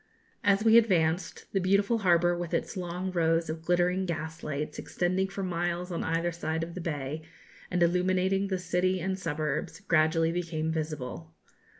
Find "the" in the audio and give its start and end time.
1.53-1.59, 6.73-6.81, 8.47-8.57